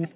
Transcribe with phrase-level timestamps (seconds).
[0.00, 0.06] Hi,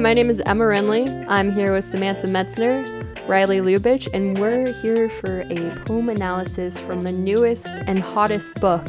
[0.00, 1.24] my name is Emma Renly.
[1.30, 2.84] I'm here with Samantha Metzner,
[3.26, 8.86] Riley Lubich, and we're here for a poem analysis from the newest and hottest book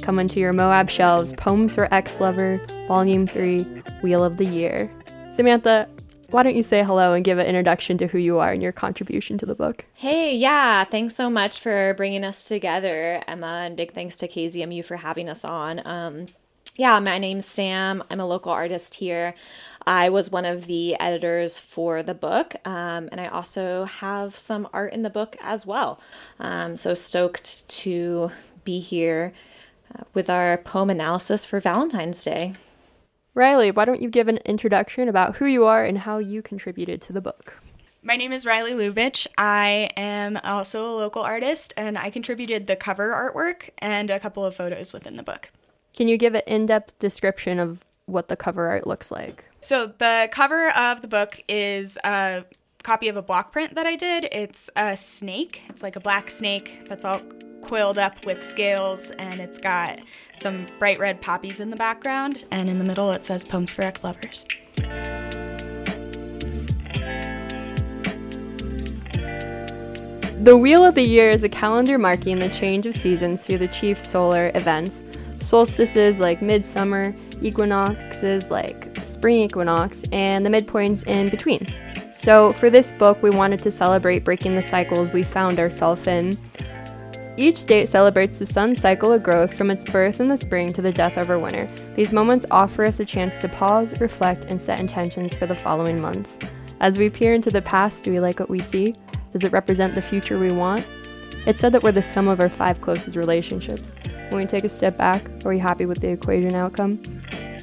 [0.00, 3.64] coming to your Moab shelves Poems for Ex Lover, Volume 3,
[4.00, 4.90] Wheel of the Year.
[5.36, 5.86] Samantha,
[6.30, 8.72] why don't you say hello and give an introduction to who you are and your
[8.72, 9.86] contribution to the book?
[9.94, 14.84] Hey, yeah, thanks so much for bringing us together, Emma, and big thanks to KZMU
[14.84, 15.86] for having us on.
[15.86, 16.26] Um,
[16.76, 18.04] yeah, my name's Sam.
[18.10, 19.34] I'm a local artist here.
[19.86, 24.68] I was one of the editors for the book, um, and I also have some
[24.72, 25.98] art in the book as well.
[26.38, 28.30] Um, so stoked to
[28.64, 29.32] be here
[29.94, 32.54] uh, with our poem analysis for Valentine's Day.
[33.38, 37.00] Riley, why don't you give an introduction about who you are and how you contributed
[37.02, 37.62] to the book?
[38.02, 39.28] My name is Riley Lubich.
[39.38, 44.44] I am also a local artist, and I contributed the cover artwork and a couple
[44.44, 45.52] of photos within the book.
[45.94, 49.44] Can you give an in depth description of what the cover art looks like?
[49.60, 52.44] So, the cover of the book is a
[52.82, 54.26] copy of a block print that I did.
[54.32, 57.20] It's a snake, it's like a black snake that's all
[57.62, 60.00] quilled up with scales, and it's got
[60.34, 62.44] some bright red poppies in the background.
[62.50, 64.44] And in the middle, it says Poems for Ex Lovers.
[70.40, 73.68] The Wheel of the Year is a calendar marking the change of seasons through the
[73.68, 75.02] chief solar events
[75.40, 81.66] solstices like midsummer, equinoxes like spring equinox, and the midpoints in between.
[82.14, 86.36] So, for this book, we wanted to celebrate breaking the cycles we found ourselves in.
[87.38, 90.82] Each date celebrates the sun's cycle of growth from its birth in the spring to
[90.82, 91.68] the death over winter.
[91.94, 96.00] These moments offer us a chance to pause, reflect, and set intentions for the following
[96.00, 96.36] months.
[96.80, 98.92] As we peer into the past, do we like what we see?
[99.30, 100.84] Does it represent the future we want?
[101.46, 103.92] It's said that we're the sum of our five closest relationships.
[104.30, 107.00] When we take a step back, are we happy with the equation outcome?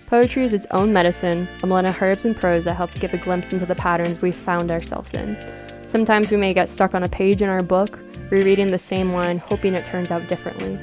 [0.06, 3.18] Poetry is its own medicine, a blend of herbs and prose that helps give a
[3.18, 5.38] glimpse into the patterns we've found ourselves in.
[5.86, 8.00] Sometimes we may get stuck on a page in our book,
[8.30, 10.74] rereading the same line, hoping it turns out differently.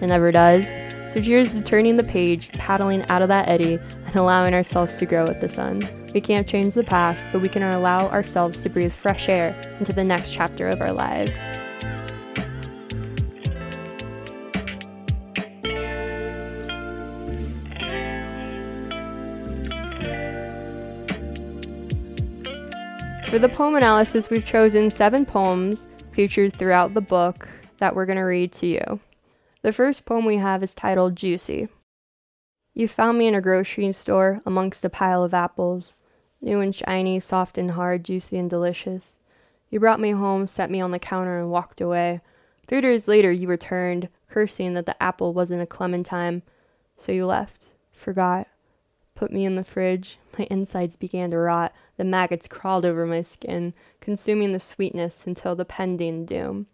[0.00, 0.66] It never does.
[1.12, 5.06] So cheers to turning the page, paddling out of that eddy, and allowing ourselves to
[5.06, 6.08] grow with the sun.
[6.14, 9.92] We can't change the past, but we can allow ourselves to breathe fresh air into
[9.92, 11.36] the next chapter of our lives.
[23.28, 28.16] For the poem analysis, we've chosen seven poems featured throughout the book that we're going
[28.16, 29.00] to read to you.
[29.62, 31.68] The first poem we have is titled Juicy.
[32.74, 35.94] You found me in a grocery store amongst a pile of apples,
[36.40, 39.18] new and shiny, soft and hard, juicy and delicious.
[39.70, 42.20] You brought me home, set me on the counter, and walked away.
[42.66, 46.42] Three days later, you returned, cursing that the apple wasn't a clementine.
[46.96, 48.48] So you left, forgot,
[49.22, 50.18] put me in the fridge.
[50.36, 51.72] My insides began to rot.
[51.96, 56.66] The maggots crawled over my skin, consuming the sweetness until the pending doom.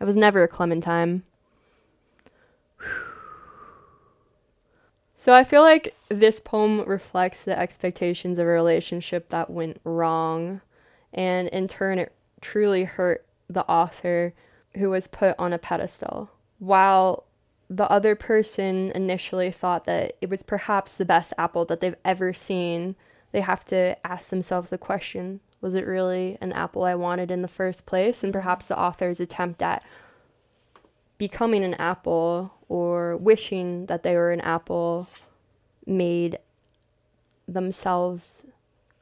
[0.00, 1.22] I was never a clementine.
[5.14, 10.60] So I feel like this poem reflects the expectations of a relationship that went wrong,
[11.14, 14.34] and in turn, it truly hurt the author
[14.74, 16.30] who was put on a pedestal.
[16.58, 17.26] While
[17.76, 22.32] the other person initially thought that it was perhaps the best apple that they've ever
[22.34, 22.94] seen,
[23.32, 27.40] they have to ask themselves the question was it really an apple I wanted in
[27.40, 28.24] the first place?
[28.24, 29.84] And perhaps the author's attempt at
[31.18, 35.06] becoming an apple or wishing that they were an apple
[35.86, 36.36] made
[37.46, 38.44] themselves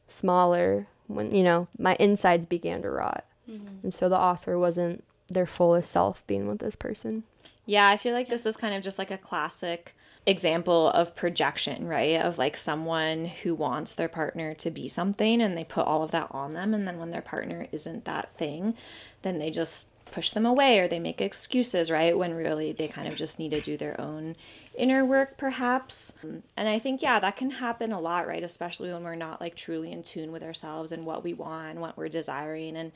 [0.07, 3.25] smaller when, you know, my insides began to rot.
[3.51, 3.85] Mm-hmm.
[3.85, 7.25] And so the author wasn't their fullest self being with this person.
[7.67, 9.95] Yeah, I feel like this is kind of just like a classic
[10.27, 12.21] example of projection, right?
[12.21, 16.11] Of like someone who wants their partner to be something and they put all of
[16.11, 16.75] that on them.
[16.75, 18.75] And then when their partner isn't that thing,
[19.23, 22.19] then they just push them away or they make excuses, right?
[22.19, 24.35] When really they kind of just need to do their own
[24.77, 26.13] inner work, perhaps.
[26.57, 28.43] And I think, yeah, that can happen a lot, right?
[28.43, 31.81] Especially when we're not like truly in tune with ourselves and what we want, and
[31.81, 32.77] what we're desiring.
[32.77, 32.93] And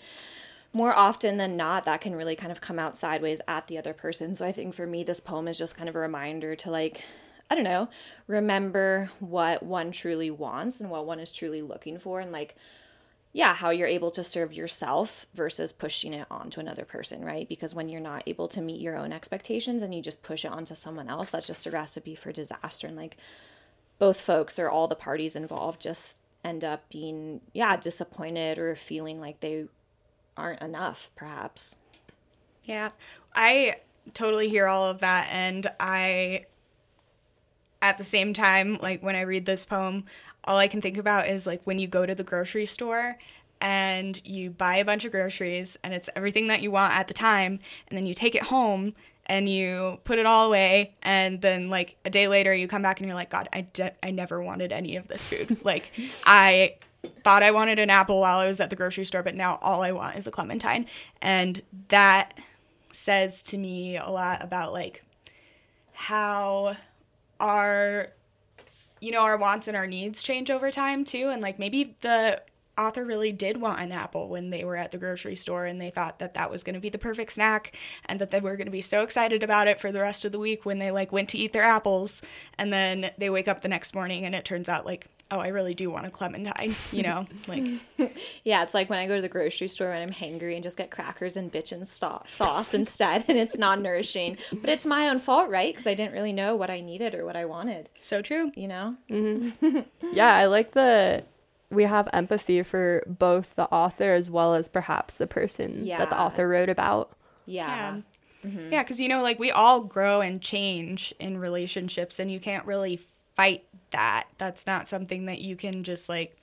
[0.74, 3.94] more often than not, that can really kind of come out sideways at the other
[3.94, 4.34] person.
[4.34, 7.00] So I think for me, this poem is just kind of a reminder to like,
[7.48, 7.88] I don't know,
[8.26, 12.56] remember what one truly wants and what one is truly looking for and like,
[13.32, 17.48] yeah, how you're able to serve yourself versus pushing it onto another person, right?
[17.48, 20.52] Because when you're not able to meet your own expectations and you just push it
[20.52, 22.88] onto someone else, that's just a recipe for disaster.
[22.88, 23.16] And like
[23.98, 29.20] both folks or all the parties involved just end up being, yeah, disappointed or feeling
[29.20, 29.66] like they
[30.36, 31.76] aren't enough, perhaps.
[32.64, 32.90] Yeah.
[33.34, 33.76] I
[34.12, 35.28] totally hear all of that.
[35.30, 36.46] And I,
[37.82, 40.04] at the same time, like when I read this poem,
[40.44, 43.18] all I can think about is like when you go to the grocery store
[43.60, 47.14] and you buy a bunch of groceries and it's everything that you want at the
[47.14, 47.58] time
[47.88, 48.94] and then you take it home
[49.26, 53.00] and you put it all away and then like a day later you come back
[53.00, 55.84] and you're like god i, de- I never wanted any of this food like
[56.26, 56.74] i
[57.22, 59.82] thought i wanted an apple while i was at the grocery store but now all
[59.82, 60.86] i want is a clementine.
[61.22, 62.34] And that
[62.92, 65.02] says to me a lot about like
[65.92, 66.76] how
[67.40, 68.08] our
[69.00, 71.28] you know our wants and our needs change over time too.
[71.28, 72.42] And like maybe the
[72.76, 75.90] author really did want an apple when they were at the grocery store and they
[75.90, 77.76] thought that that was going to be the perfect snack
[78.06, 80.32] and that they were going to be so excited about it for the rest of
[80.32, 82.20] the week when they like went to eat their apples.
[82.58, 85.48] And then they wake up the next morning and it turns out like oh i
[85.48, 87.64] really do want a clementine you know like
[88.44, 90.76] Yeah, it's like when I go to the grocery store when I'm hangry and just
[90.76, 94.36] get crackers and bitchin' sta- sauce instead, and it's non nourishing.
[94.52, 95.72] But it's my own fault, right?
[95.72, 98.68] Because I didn't really know what I needed or what I wanted, so true you
[98.68, 98.96] know?
[99.10, 99.80] Mm-hmm.
[100.12, 101.24] Yeah, I like the
[101.70, 106.20] we have empathy for both the author as well as perhaps the person that the
[106.20, 107.10] author wrote about.
[107.46, 107.66] Yeah.
[108.44, 108.70] Yeah, mm-hmm.
[108.70, 113.00] because you know, like we all grow and change in relationships, and you can't really
[113.36, 114.24] fight that.
[114.38, 116.36] That's not something that you can just like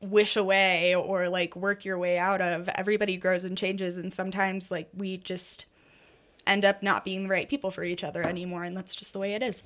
[0.00, 2.68] wish away or like work your way out of.
[2.70, 5.66] Everybody grows and changes, and sometimes like we just
[6.46, 9.18] end up not being the right people for each other anymore, and that's just the
[9.18, 9.62] way it is.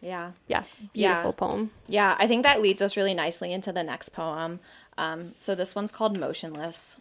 [0.00, 0.32] Yeah.
[0.46, 0.62] Yeah,
[0.94, 1.12] Yeah.
[1.22, 1.70] beautiful poem.
[1.88, 4.60] Yeah, I think that leads us really nicely into the next poem.
[4.96, 6.96] Um, so this one's called Motionless.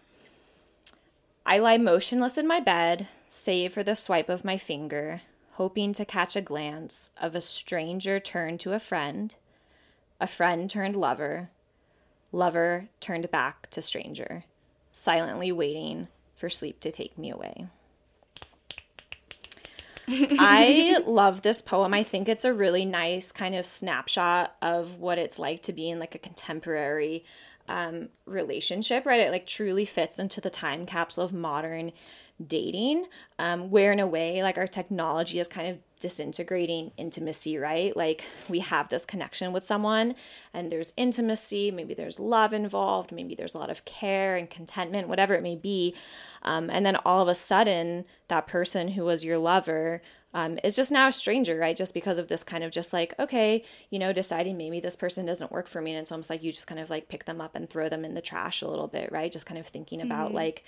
[1.45, 5.21] I lie motionless in my bed, save for the swipe of my finger,
[5.57, 9.33] hoping to catch a glance of a stranger turned to a friend,
[10.21, 11.49] a friend turned lover,
[12.31, 14.43] lover turned back to stranger,
[14.93, 17.65] silently waiting for sleep to take me away.
[20.07, 21.91] I love this poem.
[21.91, 25.89] I think it's a really nice kind of snapshot of what it's like to be
[25.89, 27.25] in like a contemporary
[27.67, 29.21] um, relationship, right?
[29.21, 31.93] It like truly fits into the time capsule of modern
[32.45, 33.05] dating,
[33.39, 37.97] um, where in a way, like our technology is kind of disintegrating intimacy, right?
[37.97, 40.13] Like we have this connection with someone
[40.53, 45.07] and there's intimacy, maybe there's love involved, maybe there's a lot of care and contentment,
[45.07, 45.95] whatever it may be.
[46.43, 50.01] Um, and then all of a sudden, that person who was your lover
[50.33, 51.75] um, is just now a stranger, right?
[51.75, 55.25] Just because of this kind of just like, okay, you know, deciding maybe this person
[55.25, 55.93] doesn't work for me.
[55.93, 58.05] And it's almost like you just kind of like pick them up and throw them
[58.05, 59.31] in the trash a little bit, right?
[59.31, 60.63] Just kind of thinking about like,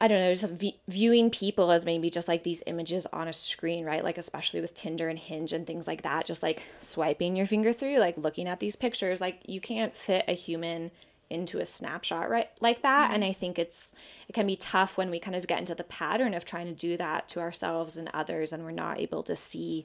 [0.00, 3.32] I don't know, just v- viewing people as maybe just like these images on a
[3.32, 4.04] screen, right?
[4.04, 7.72] Like, especially with Tinder and Hinge and things like that, just like swiping your finger
[7.72, 9.20] through, like looking at these pictures.
[9.20, 10.92] Like, you can't fit a human
[11.30, 12.48] into a snapshot, right?
[12.60, 13.10] Like that.
[13.12, 13.92] And I think it's,
[14.28, 16.72] it can be tough when we kind of get into the pattern of trying to
[16.72, 19.84] do that to ourselves and others and we're not able to see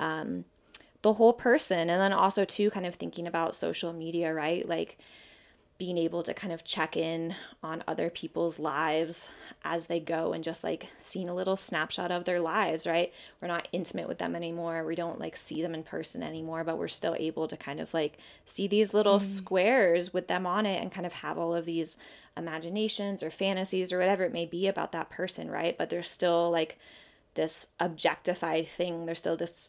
[0.00, 0.46] um,
[1.02, 1.90] the whole person.
[1.90, 4.66] And then also, too, kind of thinking about social media, right?
[4.66, 4.98] Like,
[5.82, 9.28] being able to kind of check in on other people's lives
[9.64, 13.12] as they go and just like seeing a little snapshot of their lives, right?
[13.40, 14.84] We're not intimate with them anymore.
[14.84, 17.92] We don't like see them in person anymore, but we're still able to kind of
[17.92, 19.26] like see these little mm-hmm.
[19.26, 21.96] squares with them on it and kind of have all of these
[22.36, 25.76] imaginations or fantasies or whatever it may be about that person, right?
[25.76, 26.78] But there's still like
[27.34, 29.06] this objectified thing.
[29.06, 29.68] There's still this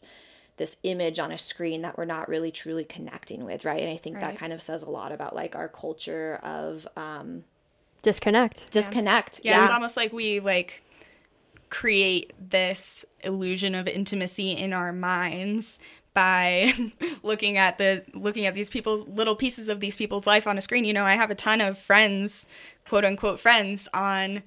[0.56, 3.82] this image on a screen that we're not really truly connecting with, right?
[3.82, 7.44] And I think that kind of says a lot about like our culture of um,
[8.02, 8.70] Disconnect.
[8.70, 9.40] disconnect.
[9.42, 10.82] Yeah, it's almost like we like
[11.70, 15.80] create this illusion of intimacy in our minds
[16.12, 16.72] by
[17.24, 20.60] looking at the looking at these people's little pieces of these people's life on a
[20.60, 20.84] screen.
[20.84, 22.46] You know, I have a ton of friends,
[22.86, 24.42] quote unquote friends on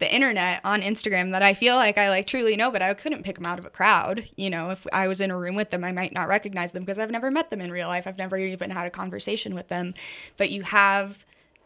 [0.00, 3.22] the internet on Instagram that I feel like I like truly know, but I couldn't
[3.22, 4.28] pick them out of a crowd.
[4.34, 6.82] You know, if I was in a room with them, I might not recognize them
[6.82, 8.06] because I've never met them in real life.
[8.06, 9.94] I've never even had a conversation with them.
[10.36, 11.24] But you have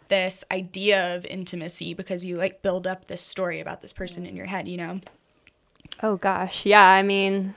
[0.09, 4.37] this idea of intimacy because you like build up this story about this person in
[4.37, 5.01] your head, you know?
[6.03, 6.85] Oh gosh, yeah.
[6.85, 7.55] I mean,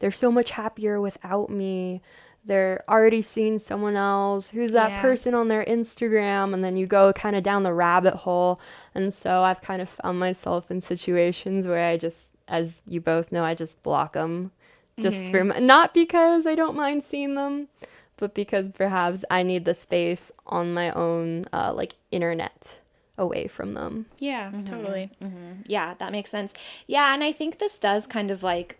[0.00, 2.02] they're so much happier without me.
[2.46, 4.50] They're already seeing someone else.
[4.50, 5.02] Who's that Yeah.
[5.02, 6.54] person on their Instagram?
[6.54, 8.60] And then you go kind of down the rabbit hole.
[8.94, 13.32] And so I've kind of found myself in situations where I just, as you both
[13.32, 14.52] know, I just block them.
[14.98, 15.52] Just for mm-hmm.
[15.52, 17.68] m not because I don't mind seeing them,
[18.16, 22.78] but because perhaps I need the space on my own, uh, like internet
[23.18, 24.06] away from them.
[24.18, 24.64] Yeah, mm-hmm.
[24.64, 25.10] totally.
[25.22, 25.62] Mm-hmm.
[25.66, 26.54] Yeah, that makes sense.
[26.86, 28.78] Yeah, and I think this does kind of like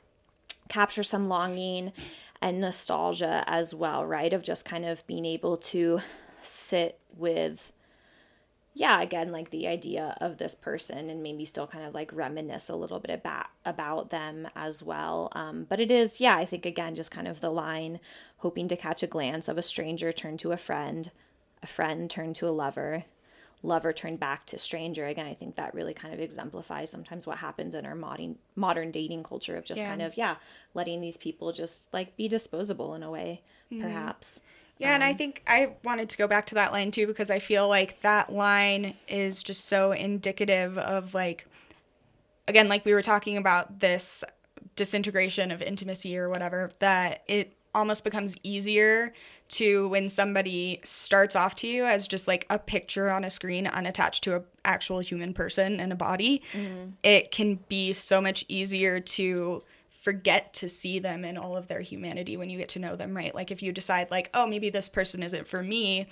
[0.68, 1.92] capture some longing
[2.40, 4.32] and nostalgia as well, right?
[4.32, 6.00] Of just kind of being able to
[6.42, 7.72] sit with
[8.78, 12.68] yeah, again, like the idea of this person and maybe still kind of like reminisce
[12.68, 15.32] a little bit about about them as well.
[15.32, 18.00] Um, but it is, yeah, I think again, just kind of the line,
[18.38, 21.10] hoping to catch a glance of a stranger turned to a friend,
[21.62, 23.04] a friend turned to a lover,
[23.66, 25.06] lover turned back to stranger.
[25.06, 28.90] Again, I think that really kind of exemplifies sometimes what happens in our modern modern
[28.90, 29.88] dating culture of just Yeah.
[29.88, 30.36] kind of yeah,
[30.74, 33.82] letting these people just like be disposable in a way, mm-hmm.
[33.82, 34.40] perhaps.
[34.78, 37.30] Yeah, and I um, think I wanted to go back to that line too because
[37.30, 41.46] I feel like that line is just so indicative of like
[42.46, 44.22] again like we were talking about this
[44.76, 49.12] disintegration of intimacy or whatever that it almost becomes easier
[49.48, 53.66] to when somebody starts off to you as just like a picture on a screen
[53.66, 56.90] unattached to an actual human person and a body mm-hmm.
[57.04, 59.62] it can be so much easier to
[60.02, 63.16] forget to see them in all of their humanity when you get to know them
[63.16, 66.06] right like if you decide like oh maybe this person isn't for me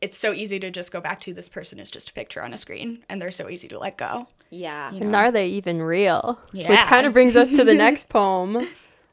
[0.00, 2.54] it's so easy to just go back to this person is just a picture on
[2.54, 4.92] a screen and they're so easy to let go Yeah.
[4.92, 6.38] You And are they even real?
[6.52, 6.70] Yeah.
[6.70, 8.66] Which kind of brings us to the next poem,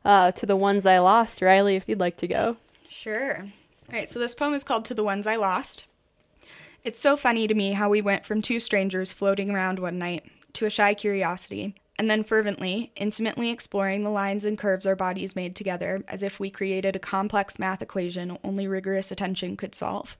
[0.05, 1.41] uh, to the ones I lost.
[1.41, 2.55] Riley, if you'd like to go.
[2.87, 3.39] Sure.
[3.39, 5.85] All right, so this poem is called To the Ones I Lost.
[6.83, 10.23] It's so funny to me how we went from two strangers floating around one night
[10.53, 15.35] to a shy curiosity, and then fervently, intimately exploring the lines and curves our bodies
[15.35, 20.15] made together as if we created a complex math equation only rigorous attention could solve.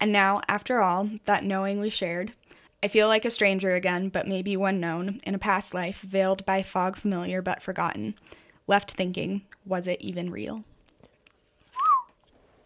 [0.00, 2.32] And now, after all, that knowing we shared,
[2.82, 6.46] I feel like a stranger again, but maybe one known in a past life, veiled
[6.46, 8.14] by fog familiar but forgotten.
[8.66, 10.64] Left thinking, was it even real?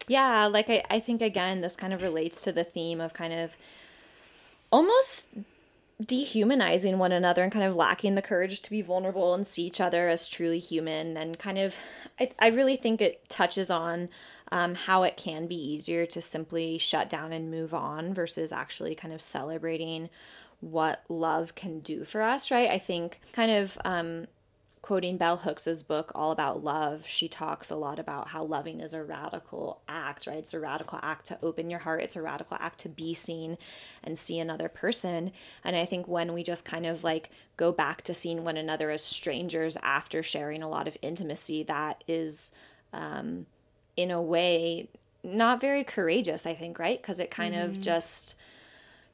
[0.07, 3.33] Yeah, like I, I think again, this kind of relates to the theme of kind
[3.33, 3.57] of
[4.71, 5.27] almost
[6.03, 9.79] dehumanizing one another and kind of lacking the courage to be vulnerable and see each
[9.79, 11.15] other as truly human.
[11.17, 11.77] And kind of,
[12.19, 14.09] I, I really think it touches on
[14.51, 18.93] um, how it can be easier to simply shut down and move on versus actually
[18.93, 20.09] kind of celebrating
[20.59, 22.69] what love can do for us, right?
[22.69, 24.27] I think kind of um,
[24.85, 28.93] quoting Bell Hooks's book All About Love, she talks a lot about how loving is
[28.93, 30.37] a radical act, right?
[30.37, 32.03] It's a radical act to open your heart.
[32.03, 33.57] It's a radical act to be seen
[34.03, 35.31] and see another person.
[35.63, 38.91] And I think when we just kind of like go back to seeing one another
[38.91, 42.51] as strangers after sharing a lot of intimacy, that is
[42.93, 43.47] um
[43.97, 44.87] in a way
[45.23, 47.01] not very courageous, I think, right?
[47.01, 48.35] Because it kind of just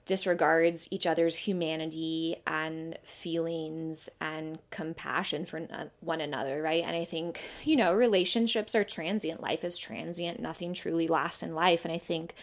[0.05, 6.84] disregards each other's humanity and feelings and compassion for one another, right?
[6.84, 9.41] And I think, you know, relationships are transient.
[9.41, 10.39] Life is transient.
[10.39, 11.86] Nothing truly lasts in life.
[11.86, 12.34] And I think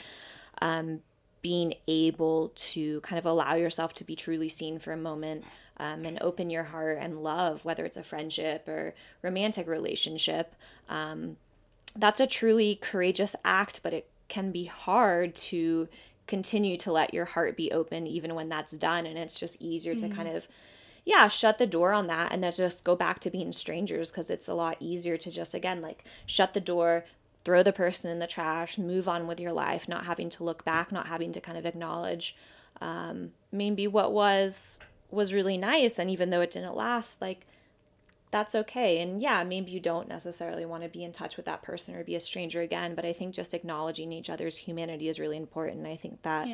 [0.62, 1.00] um,
[1.42, 5.44] being able to kind of allow yourself to be truly seen for a moment
[5.78, 10.54] um, and open your heart and love, whether it's a friendship or romantic relationship,
[10.88, 11.36] um,
[11.96, 15.88] that's a truly courageous act, but it can be hard to
[16.28, 19.06] continue to let your heart be open even when that's done.
[19.06, 20.46] And it's just easier to kind of,
[21.04, 24.30] yeah, shut the door on that and then just go back to being strangers because
[24.30, 27.04] it's a lot easier to just, again, like shut the door,
[27.44, 30.64] throw the person in the trash, move on with your life, not having to look
[30.64, 32.36] back, not having to kind of acknowledge
[32.80, 34.78] um, maybe what was
[35.10, 37.46] was really nice and even though it didn't last like
[38.30, 39.00] that's okay.
[39.00, 42.04] And yeah, maybe you don't necessarily want to be in touch with that person or
[42.04, 45.86] be a stranger again, but I think just acknowledging each other's humanity is really important.
[45.86, 46.48] I think that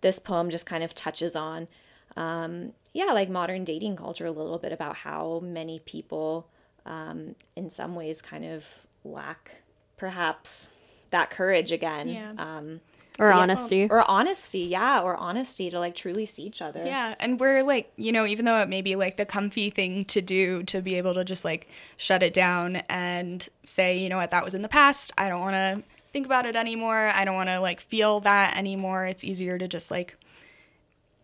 [0.00, 1.68] this poem just kind of touches on,
[2.16, 6.46] um, yeah, like modern dating culture a little bit about how many people,
[6.86, 9.62] um, in some ways, kind of lack
[9.96, 10.70] perhaps
[11.10, 12.08] that courage again.
[12.08, 12.32] Yeah.
[12.38, 12.80] Um,
[13.18, 13.88] Or yeah, honesty.
[13.90, 16.82] or honesty, yeah, or honesty to like truly see each other.
[16.84, 20.06] Yeah, and we're like, you know, even though it may be like the comfy thing
[20.06, 24.16] to do to be able to just like shut it down and say, you know
[24.16, 25.12] what, that was in the past.
[25.18, 27.10] I don't want to think about it anymore.
[27.14, 29.04] I don't want to like feel that anymore.
[29.04, 30.16] It's easier to just like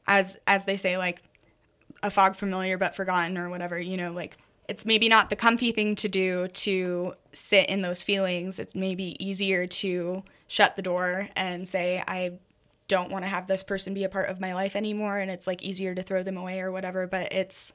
[0.07, 1.23] as as they say like
[2.03, 4.37] a fog familiar but forgotten or whatever, you know, like
[4.69, 8.59] it's maybe not the comfy thing to do to sit in those feelings.
[8.59, 12.39] It's maybe easier to shut the door and say I
[12.89, 15.47] don't want to have this person be a part of my life anymore and it's
[15.47, 17.73] like easier to throw them away or whatever, but it's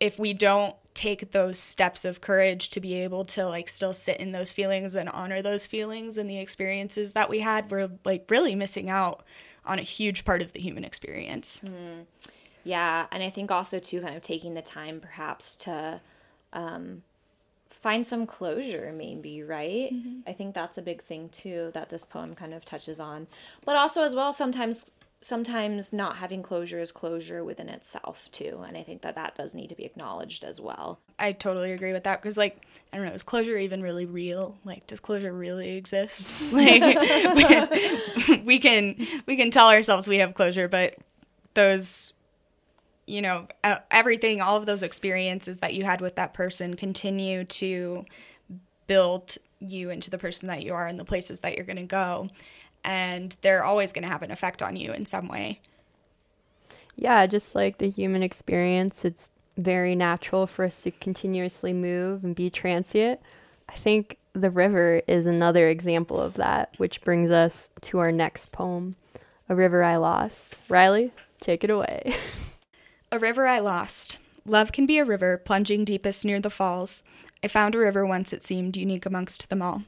[0.00, 4.18] if we don't take those steps of courage to be able to like still sit
[4.18, 8.24] in those feelings and honor those feelings and the experiences that we had, we're like
[8.30, 9.24] really missing out
[9.64, 11.60] on a huge part of the human experience.
[12.64, 16.00] Yeah, and I think also too, kind of taking the time perhaps to
[16.52, 17.02] um,
[17.86, 19.94] find some closure, maybe, right?
[19.94, 20.20] Mm-hmm.
[20.26, 23.28] I think that's a big thing too that this poem kind of touches on.
[23.64, 24.90] But also, as well, sometimes
[25.20, 29.54] sometimes not having closure is closure within itself too and i think that that does
[29.54, 33.06] need to be acknowledged as well I totally agree with that because, like, I don't
[33.06, 34.58] know, is closure even really real?
[34.64, 36.28] Like, does closure really exist?
[36.52, 36.82] like,
[38.28, 40.96] we, we can we can tell ourselves we have closure, but
[41.54, 42.12] those,
[43.06, 47.44] you know, uh, everything, all of those experiences that you had with that person continue
[47.44, 48.04] to
[48.86, 51.84] build you into the person that you are and the places that you're going to
[51.84, 52.28] go,
[52.84, 55.60] and they're always going to have an effect on you in some way.
[56.96, 62.34] Yeah, just like the human experience, it's very natural for us to continuously move and
[62.34, 63.20] be transient.
[63.68, 68.52] I think the river is another example of that, which brings us to our next
[68.52, 68.96] poem,
[69.48, 70.56] A River I Lost.
[70.68, 72.14] Riley, take it away.
[73.16, 74.18] a river I lost.
[74.44, 77.02] Love can be a river plunging deepest near the falls.
[77.42, 79.84] I found a river once it seemed unique amongst them all.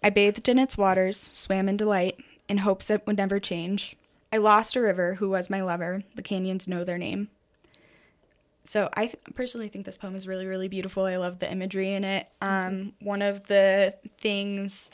[0.00, 3.96] I bathed in its waters, swam in delight, in hopes it would never change.
[4.32, 7.28] I lost a river who was my lover, the canyons know their name.
[8.64, 11.04] So I th- personally think this poem is really, really beautiful.
[11.04, 12.28] I love the imagery in it.
[12.40, 14.92] Um, one of the things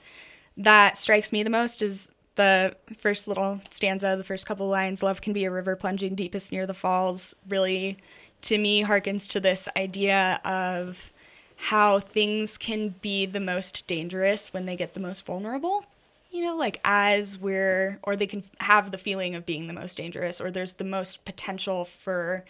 [0.56, 5.02] that strikes me the most is the first little stanza, the first couple lines.
[5.02, 7.34] Love can be a river plunging deepest near the falls.
[7.48, 7.98] Really,
[8.42, 11.12] to me, harkens to this idea of
[11.56, 15.84] how things can be the most dangerous when they get the most vulnerable.
[16.30, 19.96] You know, like as we're, or they can have the feeling of being the most
[19.96, 22.44] dangerous, or there's the most potential for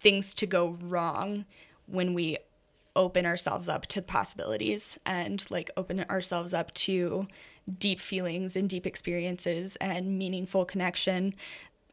[0.00, 1.44] things to go wrong
[1.86, 2.38] when we
[2.96, 7.28] open ourselves up to possibilities and like open ourselves up to
[7.78, 11.34] deep feelings and deep experiences and meaningful connection.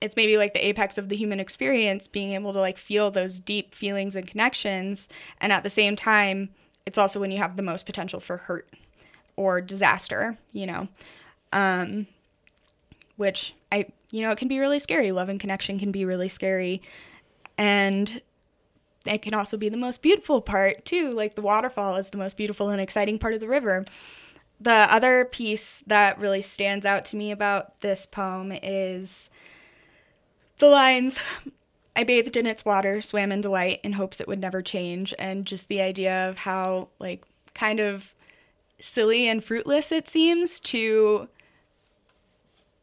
[0.01, 3.39] It's maybe like the apex of the human experience being able to like feel those
[3.39, 5.09] deep feelings and connections.
[5.39, 6.49] And at the same time
[6.85, 8.69] it's also when you have the most potential for hurt
[9.35, 10.87] or disaster you know?
[11.51, 12.07] Um
[13.17, 15.11] which i you know it can be really scary.
[15.11, 16.81] Love and connection can be really scary.
[17.57, 18.21] And
[19.05, 21.11] it can also be the most beautiful part, too.
[21.11, 23.85] Like the waterfall is the most beautiful and exciting part of the river.
[24.59, 29.29] The other piece that really stands out to me about this poem is
[30.59, 31.19] the lines
[31.95, 35.45] I bathed in its water, swam in delight in hopes it would never change, and
[35.45, 38.13] just the idea of how, like, kind of
[38.79, 41.29] silly and fruitless it seems to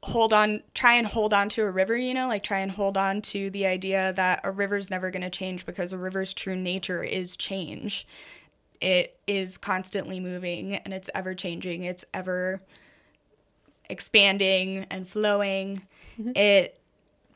[0.04, 2.96] hold on try and hold on to a river you know like try and hold
[2.96, 6.56] on to the idea that a river's never going to change because a river's true
[6.56, 8.06] nature is change
[8.82, 12.60] it is constantly moving and it's ever changing it's ever
[13.88, 15.82] expanding and flowing
[16.18, 16.36] mm-hmm.
[16.36, 16.78] it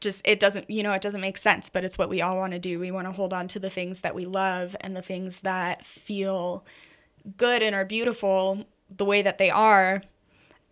[0.00, 2.52] just it doesn't you know it doesn't make sense but it's what we all want
[2.52, 5.02] to do we want to hold on to the things that we love and the
[5.02, 6.64] things that feel
[7.37, 10.02] good and are beautiful the way that they are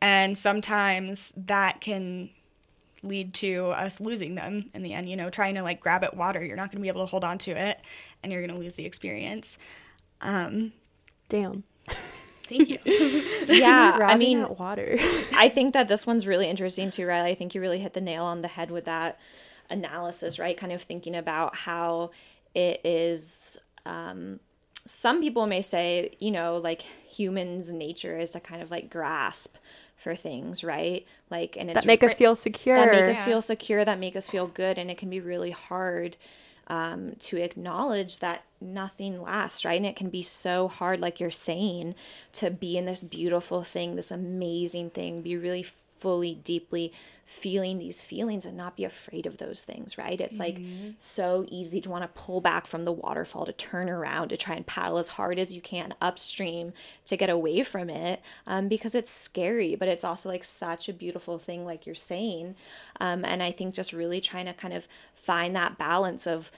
[0.00, 2.28] and sometimes that can
[3.04, 6.16] lead to us losing them in the end, you know, trying to like grab at
[6.16, 6.44] water.
[6.44, 7.80] You're not going to be able to hold on to it
[8.22, 9.58] and you're going to lose the experience.
[10.24, 10.72] Um,
[11.28, 11.64] Damn.
[12.44, 12.78] Thank you.
[13.46, 14.96] yeah, I mean, water.
[15.34, 17.30] I think that this one's really interesting too, Riley.
[17.30, 19.18] I think you really hit the nail on the head with that
[19.70, 20.56] analysis, right?
[20.56, 22.10] Kind of thinking about how
[22.54, 23.56] it is.
[23.86, 24.40] Um,
[24.84, 29.56] some people may say, you know, like humans' nature is to kind of like grasp
[29.96, 31.06] for things, right?
[31.30, 32.76] Like, and it's that make us feel secure.
[32.76, 33.84] That make us feel secure.
[33.84, 36.18] That make us feel good, and it can be really hard
[36.66, 39.76] um, to acknowledge that nothing lasts, right?
[39.76, 41.94] And it can be so hard, like you're saying,
[42.34, 45.66] to be in this beautiful thing, this amazing thing, be really
[46.04, 46.92] fully, deeply
[47.24, 50.20] feeling these feelings and not be afraid of those things, right?
[50.20, 50.84] It's mm-hmm.
[50.84, 54.36] like so easy to want to pull back from the waterfall, to turn around, to
[54.36, 56.74] try and paddle as hard as you can upstream
[57.06, 60.92] to get away from it um, because it's scary, but it's also like such a
[60.92, 62.54] beautiful thing, like you're saying.
[63.00, 66.50] Um, and I think just really trying to kind of find that balance of,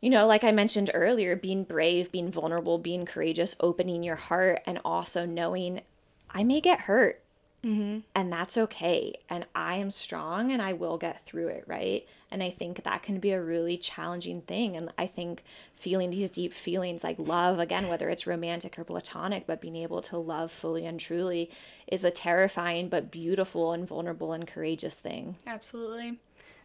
[0.00, 4.60] you know, like I mentioned earlier, being brave, being vulnerable, being courageous, opening your heart,
[4.66, 5.82] and also knowing
[6.30, 7.22] I may get hurt.
[7.64, 8.00] Mm-hmm.
[8.14, 9.18] And that's okay.
[9.28, 12.06] And I am strong and I will get through it, right?
[12.30, 14.76] And I think that can be a really challenging thing.
[14.76, 15.42] And I think
[15.74, 20.00] feeling these deep feelings like love, again, whether it's romantic or platonic, but being able
[20.02, 21.50] to love fully and truly
[21.88, 25.36] is a terrifying but beautiful and vulnerable and courageous thing.
[25.46, 26.20] Absolutely.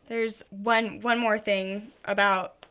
[0.07, 2.62] There's one one more thing about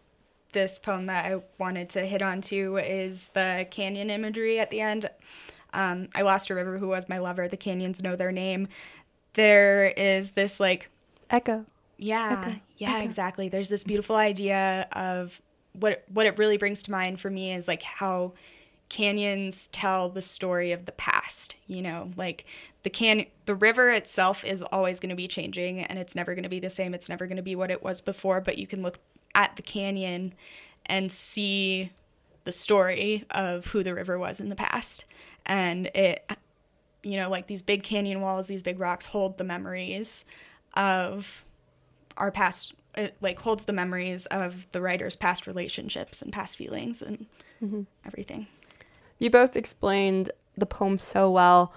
[0.52, 4.80] this poem that I wanted to hit on too is the canyon imagery at the
[4.80, 5.08] end
[5.72, 8.68] um, I Lost a River, who was my lover, the canyons know their name.
[9.34, 10.90] There is this like
[11.30, 11.64] echo.
[11.96, 12.56] Yeah, echo.
[12.76, 13.04] yeah, echo.
[13.04, 13.48] exactly.
[13.48, 15.40] There's this beautiful idea of
[15.72, 18.34] what what it really brings to mind for me is like how
[18.90, 22.44] canyons tell the story of the past, you know, like
[22.82, 26.42] the can the river itself is always going to be changing and it's never going
[26.42, 26.92] to be the same.
[26.92, 28.98] It's never going to be what it was before, but you can look
[29.34, 30.34] at the canyon
[30.86, 31.90] and see
[32.44, 35.04] the story of who the river was in the past.
[35.46, 36.28] And it
[37.02, 40.24] you know, like these big canyon walls, these big rocks hold the memories
[40.74, 41.44] of
[42.16, 47.00] our past it like holds the memories of the writer's past relationships and past feelings
[47.00, 47.26] and
[47.62, 47.82] mm-hmm.
[48.06, 48.46] everything.
[49.18, 51.72] You both explained the poem so well.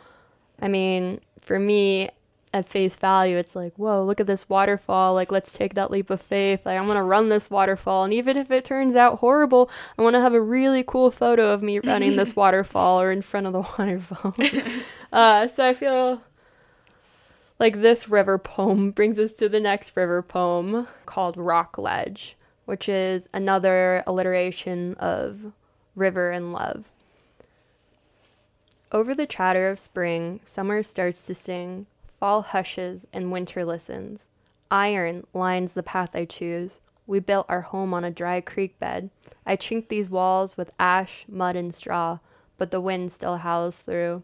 [0.61, 2.09] I mean, for me,
[2.55, 5.13] at face value, it's like, whoa, look at this waterfall.
[5.13, 6.65] Like, let's take that leap of faith.
[6.65, 8.05] Like, I'm going to run this waterfall.
[8.05, 11.51] And even if it turns out horrible, I want to have a really cool photo
[11.51, 14.33] of me running this waterfall or in front of the waterfall.
[15.11, 16.21] uh, so I feel
[17.59, 22.87] like this river poem brings us to the next river poem called Rock Ledge, which
[22.87, 25.51] is another alliteration of
[25.93, 26.89] river and love.
[28.93, 31.85] Over the chatter of spring, summer starts to sing
[32.19, 34.27] Fall hushes and winter listens.
[34.71, 36.81] Iron lines the path I choose.
[37.07, 39.09] We built our home on a dry creek bed.
[39.45, 42.19] I chinked these walls with ash, mud, and straw,
[42.57, 44.23] but the wind still howls through.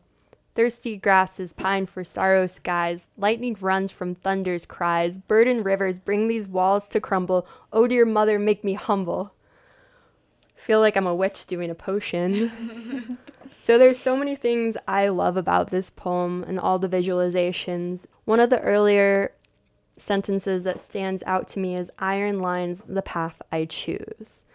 [0.53, 3.07] Thirsty grasses pine for sorrow skies.
[3.17, 5.17] Lightning runs from thunder's cries.
[5.17, 7.47] Burdened rivers bring these walls to crumble.
[7.71, 9.33] Oh, dear mother, make me humble.
[10.55, 13.17] Feel like I'm a witch doing a potion.
[13.61, 18.07] So there's so many things I love about this poem and all the visualizations.
[18.25, 19.33] One of the earlier
[19.99, 24.45] sentences that stands out to me is iron lines the path I choose.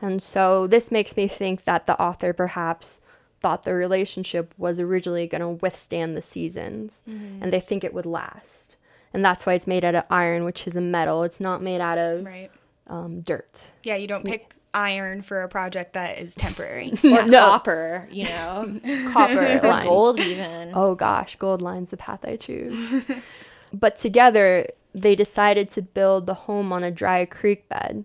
[0.00, 3.00] And so this makes me think that the author perhaps
[3.38, 7.44] thought the relationship was originally going to withstand the seasons mm-hmm.
[7.44, 8.74] and they think it would last.
[9.14, 11.22] And that's why it's made out of iron, which is a metal.
[11.22, 12.50] It's not made out of right.
[12.88, 13.70] um, dirt.
[13.84, 16.92] Yeah, you don't it's pick iron for a project that is temporary.
[17.04, 17.40] or no.
[17.40, 18.80] copper, you know.
[19.12, 20.72] copper or gold even.
[20.74, 23.04] Oh gosh, gold lines the path I choose.
[23.72, 28.04] but together they decided to build the home on a dry creek bed.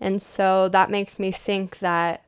[0.00, 2.24] And so that makes me think that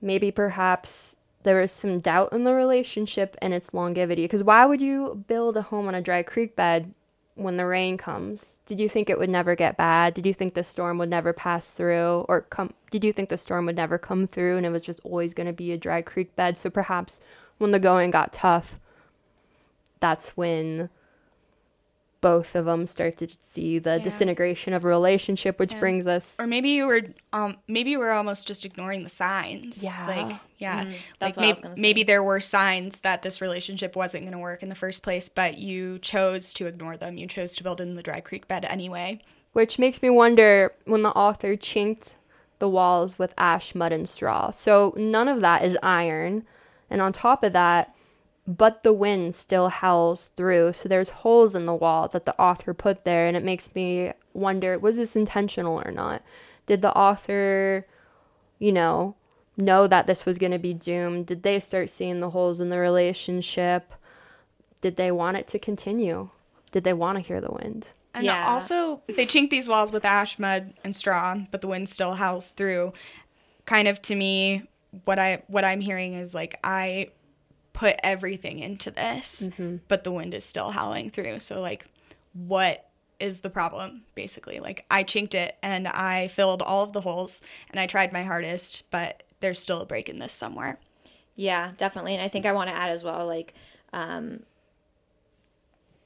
[0.00, 4.22] maybe perhaps there was some doubt in the relationship and its longevity.
[4.22, 6.94] Because why would you build a home on a dry creek bed
[7.34, 8.58] when the rain comes?
[8.66, 10.14] Did you think it would never get bad?
[10.14, 13.38] Did you think the storm would never pass through or come did you think the
[13.38, 16.02] storm would never come through and it was just always going to be a dry
[16.02, 16.58] creek bed?
[16.58, 17.20] So perhaps
[17.58, 18.78] when the going got tough,
[20.00, 20.90] that's when
[22.20, 23.98] both of them start to see the yeah.
[23.98, 25.80] disintegration of a relationship which yeah.
[25.80, 27.02] brings us or maybe you were
[27.32, 29.82] um maybe you were almost just ignoring the signs.
[29.82, 30.06] Yeah.
[30.06, 30.84] Like yeah.
[30.84, 34.68] Mm, like maybe, maybe there were signs that this relationship wasn't going to work in
[34.68, 37.16] the first place but you chose to ignore them.
[37.16, 39.20] You chose to build in the dry creek bed anyway.
[39.52, 42.16] Which makes me wonder when the author chinked
[42.58, 44.50] the walls with ash mud and straw.
[44.50, 46.44] So none of that is iron.
[46.90, 47.94] And on top of that
[48.56, 50.72] but the wind still howls through.
[50.72, 54.12] So there's holes in the wall that the author put there, and it makes me
[54.34, 56.22] wonder was this intentional or not?
[56.66, 57.86] Did the author,
[58.58, 59.14] you know,
[59.56, 61.26] know that this was going to be doomed?
[61.26, 63.92] Did they start seeing the holes in the relationship?
[64.80, 66.30] Did they want it to continue?
[66.72, 67.86] Did they want to hear the wind?
[68.14, 68.48] And yeah.
[68.48, 72.50] also, they chink these walls with ash, mud, and straw, but the wind still howls
[72.50, 72.92] through.
[73.66, 74.68] Kind of to me,
[75.04, 77.10] what I what I'm hearing is like I
[77.72, 79.76] put everything into this, mm-hmm.
[79.88, 81.40] but the wind is still howling through.
[81.40, 81.86] So, like,
[82.32, 84.60] what is the problem, basically?
[84.60, 88.22] Like, I chinked it and I filled all of the holes and I tried my
[88.22, 90.78] hardest, but there's still a break in this somewhere.
[91.36, 92.14] Yeah, definitely.
[92.14, 93.54] And I think I want to add as well, like,
[93.92, 94.40] um,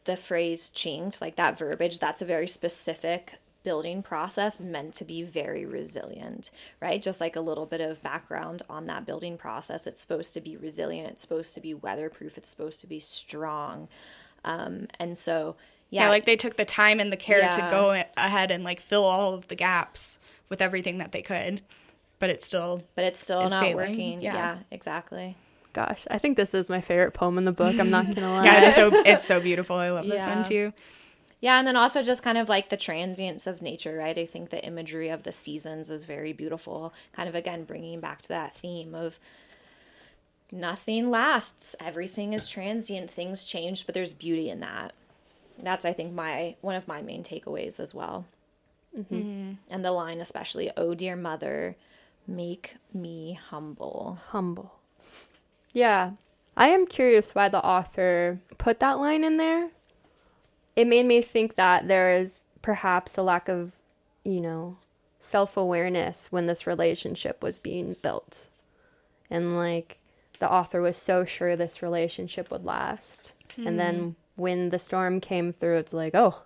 [0.04, 5.22] the phrase chinked, like that verbiage, that's a very specific building process meant to be
[5.22, 6.50] very resilient,
[6.80, 7.02] right?
[7.02, 9.86] Just like a little bit of background on that building process.
[9.86, 13.88] It's supposed to be resilient, it's supposed to be weatherproof, it's supposed to be strong.
[14.44, 15.56] Um, and so,
[15.90, 16.02] yeah.
[16.02, 16.08] yeah.
[16.10, 17.50] like they took the time and the care yeah.
[17.50, 21.62] to go ahead and like fill all of the gaps with everything that they could,
[22.18, 23.76] but it's still but it's still not failing.
[23.76, 24.22] working.
[24.22, 24.34] Yeah.
[24.34, 25.36] yeah, exactly.
[25.72, 27.80] Gosh, I think this is my favorite poem in the book.
[27.80, 28.44] I'm not gonna lie.
[28.44, 29.76] yeah, it's so it's so beautiful.
[29.76, 30.72] I love this one too.
[31.44, 34.16] Yeah, and then also just kind of like the transience of nature, right?
[34.16, 36.94] I think the imagery of the seasons is very beautiful.
[37.12, 39.18] Kind of again bringing back to that theme of
[40.50, 44.94] nothing lasts, everything is transient, things change, but there's beauty in that.
[45.62, 48.24] That's I think my one of my main takeaways as well.
[48.98, 49.14] Mm-hmm.
[49.14, 49.52] Mm-hmm.
[49.70, 51.76] And the line especially, "Oh dear mother,
[52.26, 54.76] make me humble." Humble.
[55.74, 56.12] Yeah.
[56.56, 59.68] I am curious why the author put that line in there
[60.76, 63.72] it made me think that there is perhaps a lack of,
[64.24, 64.76] you know,
[65.20, 68.46] self awareness when this relationship was being built.
[69.30, 69.98] And like,
[70.38, 73.32] the author was so sure this relationship would last.
[73.56, 74.10] And then hmm.
[74.34, 76.42] when the storm came through, it's like, oh,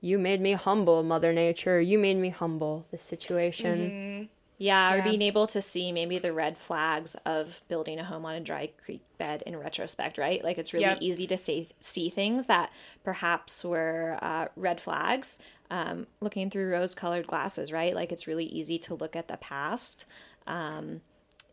[0.00, 1.80] you made me humble, Mother Nature.
[1.80, 3.78] You made me humble, this situation.
[3.78, 4.24] Mm-hmm.
[4.62, 8.36] Yeah, or being able to see maybe the red flags of building a home on
[8.36, 10.42] a dry creek bed in retrospect, right?
[10.44, 10.98] Like it's really Yep.
[11.00, 12.70] easy to th- see things that
[13.02, 15.38] perhaps were uh, red flags
[15.70, 17.94] um, looking through rose colored glasses, right?
[17.94, 20.04] Like it's really easy to look at the past
[20.46, 21.00] um,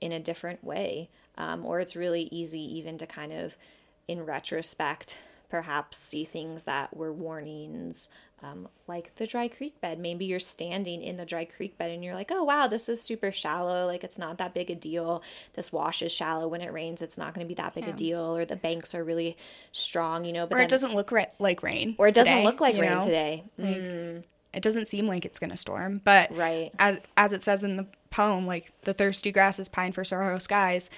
[0.02, 1.10] in a different way.
[1.38, 3.58] Um, or it's really easy even to kind of,
[4.08, 8.08] in retrospect, perhaps see things that were warnings,
[8.42, 10.00] um, like the dry creek bed.
[10.00, 13.02] Maybe you're standing in the dry creek bed and you're like, oh, wow, this is
[13.02, 13.86] super shallow.
[13.86, 15.22] Like, it's not that big a deal.
[15.56, 16.48] This wash is shallow.
[16.48, 18.36] When it rains, it's not going to be that big a deal.
[18.38, 19.36] Or the banks are really
[19.72, 20.46] strong, you know.
[20.48, 21.96] But Or then, it doesn't look ra- like rain.
[21.98, 23.02] or it doesn't look like rain know?
[23.02, 23.44] today.
[23.58, 26.02] Like, It doesn't seem like it's going to storm.
[26.04, 26.72] But Right.
[26.80, 30.90] as, as it says in the poem, like the thirsty grasses pine for sorrow skies,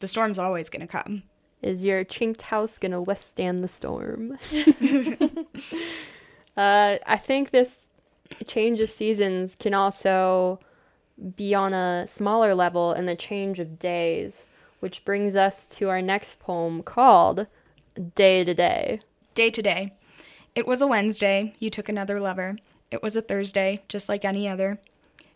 [0.00, 1.22] the storm's always going to come.
[1.66, 4.38] Is your chinked house gonna withstand the storm?
[6.56, 7.88] uh, I think this
[8.46, 10.60] change of seasons can also
[11.34, 14.48] be on a smaller level in the change of days,
[14.80, 17.46] which brings us to our next poem called
[18.14, 19.00] Day to Day.
[19.34, 19.94] Day to day.
[20.54, 22.56] It was a Wednesday, you took another lover.
[22.90, 24.78] It was a Thursday, just like any other.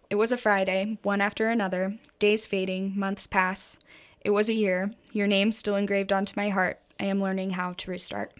[0.08, 1.98] It was a Friday, one after another.
[2.18, 3.76] Days fading, months pass.
[4.22, 6.80] It was a year, your name still engraved onto my heart.
[6.98, 8.32] I am learning how to restart.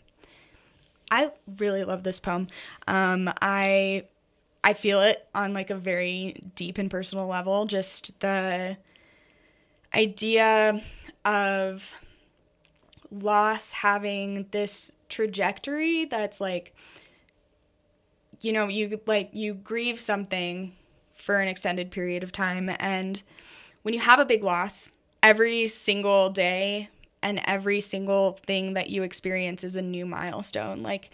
[1.10, 2.48] I really love this poem.
[2.86, 4.04] Um, I
[4.62, 7.64] I feel it on like a very deep and personal level.
[7.64, 8.76] Just the
[9.94, 10.82] idea
[11.24, 11.92] of
[13.10, 16.74] loss having this trajectory that's like
[18.40, 20.72] you know you like you grieve something
[21.14, 23.24] for an extended period of time and
[23.82, 26.88] when you have a big loss every single day
[27.22, 30.83] and every single thing that you experience is a new milestone.
[30.83, 31.11] Like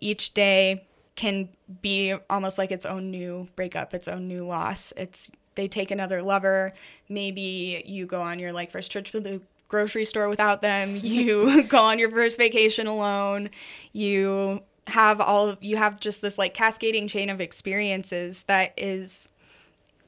[0.00, 0.84] each day
[1.16, 1.48] can
[1.82, 4.92] be almost like its own new breakup its own new loss.
[4.96, 6.72] It's they take another lover.
[7.08, 10.96] Maybe you go on your like first trip to the grocery store without them.
[11.02, 13.50] You go on your first vacation alone.
[13.92, 19.28] You have all of you have just this like cascading chain of experiences that is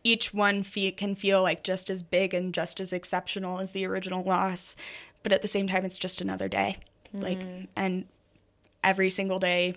[0.04, 3.86] each one fe- can feel like just as big and just as exceptional as the
[3.86, 4.76] original loss
[5.22, 6.76] but at the same time it's just another day
[7.14, 7.22] mm-hmm.
[7.24, 8.06] like and
[8.82, 9.74] every single day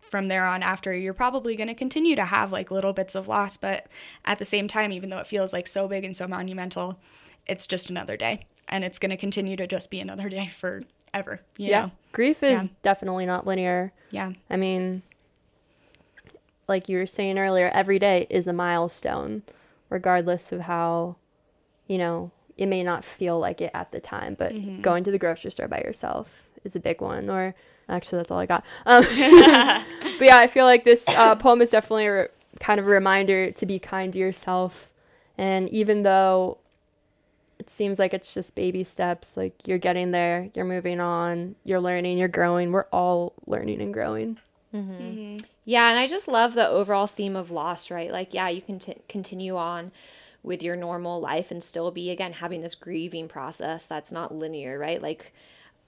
[0.00, 3.28] from there on after you're probably going to continue to have like little bits of
[3.28, 3.86] loss but
[4.24, 6.98] at the same time even though it feels like so big and so monumental
[7.46, 11.40] it's just another day and it's going to continue to just be another day forever
[11.56, 11.86] you yeah.
[11.86, 11.90] know?
[12.12, 12.68] Grief is Yeah.
[12.82, 13.92] definitely not linear.
[14.10, 15.02] yeah I mean,
[16.68, 19.42] like you were saying earlier, every day is a milestone,
[19.90, 21.16] regardless of how,
[21.86, 25.18] you know, it may not feel like it at the time, but going to the
[25.18, 27.28] grocery store by yourself is a big one.
[27.28, 27.54] Or
[27.88, 28.64] actually, that's all I got.
[28.86, 29.02] Um,
[30.18, 32.28] but yeah, I feel like this uh, poem is definitely a re-
[32.60, 34.90] kind of a reminder to be kind to yourself.
[35.38, 36.58] And even though
[37.58, 41.80] it seems like it's just baby steps, like you're getting there, you're moving on, you're
[41.80, 42.72] learning, you're growing.
[42.72, 44.38] We're all learning and growing.
[45.64, 48.10] Yeah, and I just love the overall theme of loss, right?
[48.10, 49.92] Like, yeah, you can t- continue on
[50.42, 54.78] with your normal life and still be, again, having this grieving process that's not linear,
[54.78, 55.00] right?
[55.00, 55.32] Like,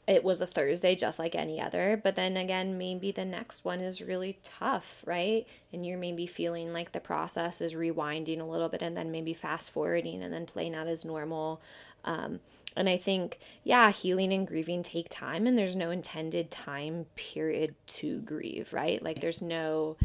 [0.06, 3.80] it was a Thursday just like any other, but then again, maybe the next one
[3.80, 5.46] is really tough, right?
[5.72, 9.32] And you're maybe feeling like the process is rewinding a little bit and then maybe
[9.32, 11.60] fast forwarding and then playing out as normal.
[12.04, 12.40] Um,
[12.76, 17.74] and I think, yeah, healing and grieving take time, and there's no intended time period
[17.86, 19.02] to grieve, right?
[19.02, 19.96] Like, there's no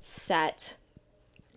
[0.00, 0.74] set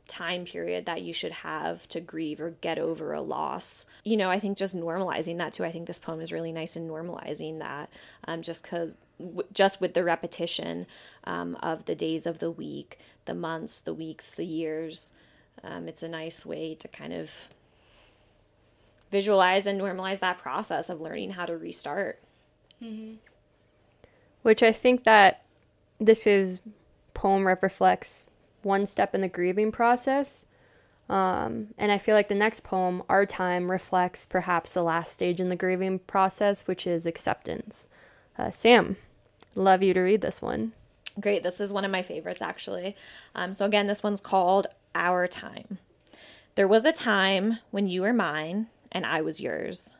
[0.07, 3.85] time period that you should have to grieve or get over a loss.
[4.03, 5.65] You know, I think just normalizing that too.
[5.65, 7.89] I think this poem is really nice in normalizing that,
[8.25, 8.97] um, just because,
[9.53, 10.87] just with the repetition
[11.25, 15.11] um, of the days of the week, the months, the weeks, the years.
[15.63, 17.49] Um, it's a nice way to kind of
[19.11, 22.21] visualize and normalize that process of learning how to restart.
[24.43, 25.43] which I think that
[25.99, 26.61] this is
[27.13, 28.27] poem ref- reflects
[28.63, 30.45] one step in the grieving process.
[31.09, 35.39] Um, and I feel like the next poem, Our Time, reflects perhaps the last stage
[35.39, 37.87] in the grieving process, which is acceptance.
[38.37, 38.97] Uh, Sam,
[39.55, 40.73] love you to read this one.
[41.19, 41.43] Great.
[41.43, 42.95] This is one of my favorites, actually.
[43.35, 45.79] Um, so, again, this one's called Our Time.
[46.55, 49.95] There was a time when you were mine and I was yours.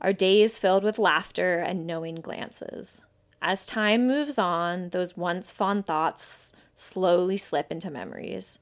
[0.00, 3.04] Our days filled with laughter and knowing glances.
[3.42, 8.58] As time moves on, those once fond thoughts slowly slip into memories.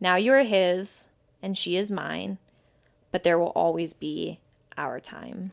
[0.00, 1.08] Now you are his
[1.42, 2.38] and she is mine,
[3.10, 4.40] but there will always be
[4.76, 5.52] our time.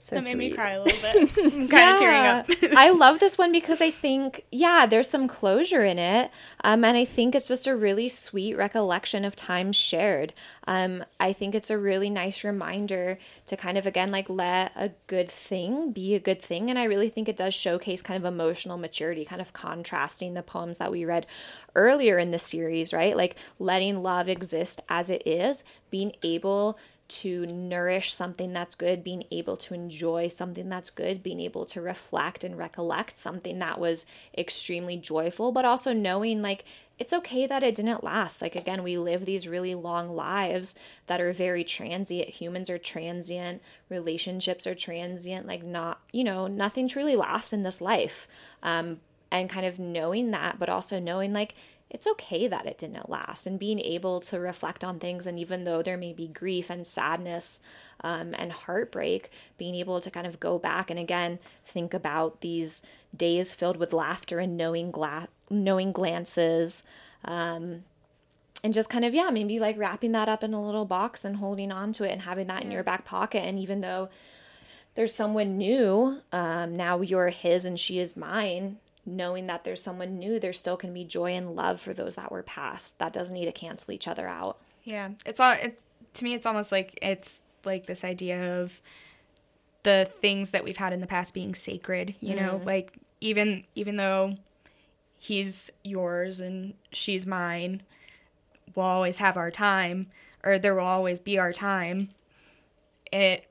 [0.00, 1.38] So that made me cry a little bit.
[1.54, 2.46] I'm kind of tearing up.
[2.76, 6.30] I love this one because I think, yeah, there's some closure in it.
[6.62, 10.34] Um, and I think it's just a really sweet recollection of time shared.
[10.68, 14.92] Um, I think it's a really nice reminder to kind of, again, like let a
[15.08, 16.70] good thing be a good thing.
[16.70, 20.42] And I really think it does showcase kind of emotional maturity, kind of contrasting the
[20.44, 21.26] poems that we read
[21.74, 23.16] earlier in the series, right?
[23.16, 26.78] Like letting love exist as it is, being able
[27.08, 31.80] to nourish something that's good, being able to enjoy something that's good, being able to
[31.80, 34.04] reflect and recollect something that was
[34.36, 36.64] extremely joyful, but also knowing like
[36.98, 38.42] it's okay that it didn't last.
[38.42, 40.74] Like, again, we live these really long lives
[41.06, 42.28] that are very transient.
[42.28, 47.80] Humans are transient, relationships are transient, like, not, you know, nothing truly lasts in this
[47.80, 48.26] life.
[48.64, 48.98] Um,
[49.30, 51.54] and kind of knowing that, but also knowing like
[51.90, 55.26] it's okay that it didn't last and being able to reflect on things.
[55.26, 57.62] And even though there may be grief and sadness
[58.02, 62.82] um, and heartbreak, being able to kind of go back and again think about these
[63.16, 66.82] days filled with laughter and knowing, gla- knowing glances.
[67.24, 67.84] Um,
[68.62, 71.36] and just kind of, yeah, maybe like wrapping that up in a little box and
[71.36, 73.44] holding on to it and having that in your back pocket.
[73.44, 74.10] And even though
[74.94, 80.18] there's someone new, um, now you're his and she is mine knowing that there's someone
[80.18, 82.98] new, there still can be joy and love for those that were past.
[82.98, 84.58] That doesn't need to cancel each other out.
[84.84, 85.52] Yeah, it's all.
[85.52, 85.80] It,
[86.14, 88.80] to me, it's almost like it's like this idea of
[89.82, 92.14] the things that we've had in the past being sacred.
[92.20, 92.66] You know, mm-hmm.
[92.66, 94.36] like even even though
[95.18, 97.82] he's yours and she's mine,
[98.74, 100.06] we'll always have our time,
[100.44, 102.10] or there will always be our time.
[103.10, 103.46] It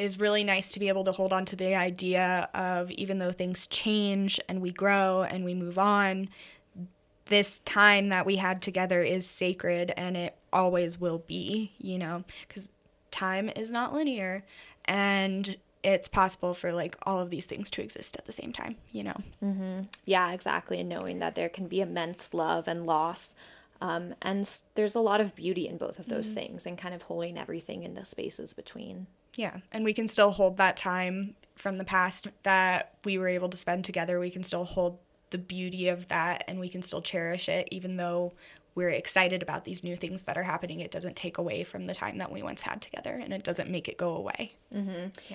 [0.00, 3.32] is really nice to be able to hold on to the idea of even though
[3.32, 6.30] things change and we grow and we move on,
[7.26, 12.24] this time that we had together is sacred and it always will be, you know,
[12.48, 12.70] because
[13.10, 14.42] time is not linear
[14.86, 18.76] and it's possible for like all of these things to exist at the same time,
[18.92, 19.16] you know.
[19.44, 19.82] Mm-hmm.
[20.06, 20.80] Yeah, exactly.
[20.80, 23.36] And knowing that there can be immense love and loss.
[23.80, 27.02] Um, and there's a lot of beauty in both of those things and kind of
[27.02, 29.06] holding everything in the spaces between.
[29.36, 33.48] Yeah, and we can still hold that time from the past that we were able
[33.48, 34.18] to spend together.
[34.18, 34.98] We can still hold
[35.30, 38.32] the beauty of that and we can still cherish it even though
[38.74, 40.80] we're excited about these new things that are happening.
[40.80, 43.68] It doesn't take away from the time that we once had together and it doesn't
[43.68, 44.54] make it go away.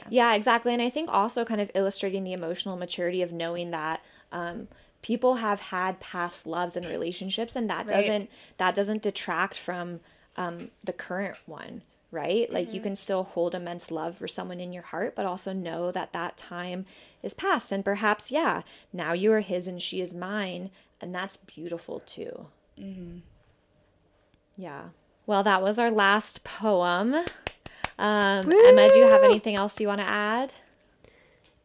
[0.09, 0.73] Yeah, exactly.
[0.73, 4.67] And I think also kind of illustrating the emotional maturity of knowing that um,
[5.05, 7.89] people have had past loves and relationships, and that Right.
[7.89, 9.99] doesn't that doesn't detract from
[10.35, 12.51] um, the current one, right?
[12.51, 15.91] Like you can still hold immense love for someone in your heart, but also know
[15.91, 16.87] that that time
[17.21, 21.37] is past, and perhaps yeah, now you are his and she is mine, and that's
[21.37, 22.47] beautiful too.
[24.57, 24.85] Yeah.
[25.27, 27.13] Well, that was our last poem.
[27.97, 30.53] Um, Emma, do you have anything else you want to add?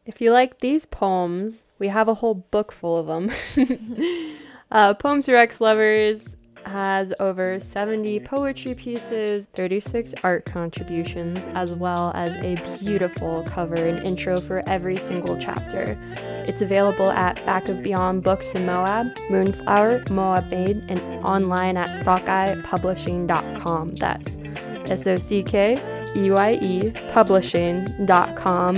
[0.05, 3.31] If you like these poems, we have a whole book full of them.
[4.71, 12.11] uh, Poems for Ex Lovers has over 70 poetry pieces, 36 art contributions, as well
[12.13, 15.97] as a beautiful cover and intro for every single chapter.
[16.47, 21.89] It's available at Back of Beyond Books in Moab, Moonflower, Moab Made, and online at
[21.89, 23.93] sockeye.publishing.com.
[23.93, 24.37] That's
[24.85, 28.75] S O C K E Y E publishing.com.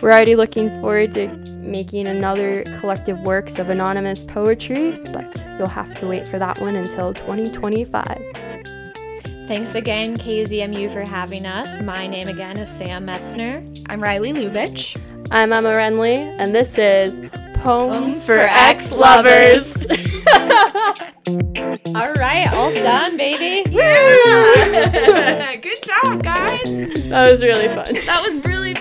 [0.00, 1.28] We're already looking forward to
[1.60, 6.76] making another collective works of anonymous poetry, but you'll have to wait for that one
[6.76, 8.04] until 2025.
[9.46, 11.80] Thanks again, KZMU, for having us.
[11.80, 13.84] My name again is Sam Metzner.
[13.88, 15.00] I'm Riley Lubich.
[15.30, 17.20] I'm Emma Renly, and this is
[17.54, 19.76] Poems, for for Ex Lovers.
[21.94, 23.68] All right, all done, baby.
[23.70, 25.56] Yeah.
[25.62, 26.62] Good job, guys.
[27.08, 27.92] that was really fun.
[28.06, 28.74] That was really